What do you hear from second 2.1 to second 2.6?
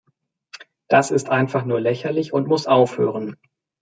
und